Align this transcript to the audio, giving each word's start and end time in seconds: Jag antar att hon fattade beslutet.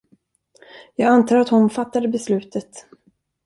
Jag 0.95 1.07
antar 1.13 1.37
att 1.37 1.49
hon 1.49 1.69
fattade 1.69 2.07
beslutet. 2.07 2.85